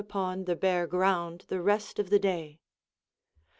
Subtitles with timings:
[0.03, 2.59] upon the bare ground the rest of the day.